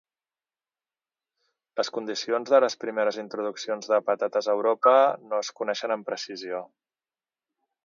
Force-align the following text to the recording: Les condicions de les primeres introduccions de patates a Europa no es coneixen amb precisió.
Les 1.81 1.91
condicions 1.97 2.53
de 2.53 2.61
les 2.65 2.77
primeres 2.85 3.21
introduccions 3.25 3.91
de 3.93 4.01
patates 4.09 4.49
a 4.49 4.57
Europa 4.59 4.95
no 5.29 5.45
es 5.45 5.55
coneixen 5.61 5.97
amb 5.99 6.11
precisió. 6.11 6.65